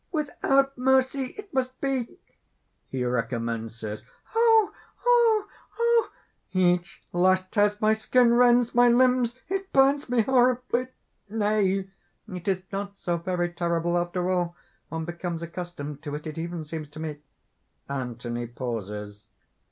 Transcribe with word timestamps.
without 0.11 0.75
mercy 0.79 1.35
it 1.37 1.53
must 1.53 1.79
be." 1.79 2.17
(He 2.89 3.05
recommences.) 3.05 4.03
"Oh! 4.33 4.73
oh! 5.05 5.47
oh! 5.77 6.11
each 6.51 7.03
lash 7.13 7.43
tears 7.51 7.79
my 7.79 7.93
skin, 7.93 8.33
rends 8.33 8.73
my 8.73 8.89
limbs! 8.89 9.35
It 9.47 9.71
burns 9.71 10.09
me 10.09 10.21
horribly!" 10.21 10.87
"Nay! 11.29 11.87
it 12.27 12.47
is 12.47 12.63
not 12.71 12.97
so 12.97 13.17
very 13.17 13.53
terrible 13.53 13.95
after 13.95 14.31
all! 14.31 14.55
one 14.89 15.05
becomes 15.05 15.43
accustomed 15.43 16.01
to 16.01 16.15
it. 16.15 16.25
It 16.25 16.39
even 16.39 16.65
seems 16.65 16.89
to 16.89 16.99
me...." 16.99 17.19
(_Anthony 17.87 18.47
pauses. 18.55 19.27